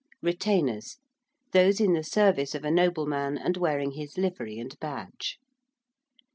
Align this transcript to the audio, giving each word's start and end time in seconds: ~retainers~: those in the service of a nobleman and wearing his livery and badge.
~retainers~: 0.23 0.97
those 1.51 1.79
in 1.79 1.93
the 1.93 2.03
service 2.03 2.55
of 2.55 2.65
a 2.65 2.71
nobleman 2.71 3.37
and 3.37 3.55
wearing 3.55 3.91
his 3.91 4.17
livery 4.17 4.57
and 4.57 4.75
badge. 4.79 5.37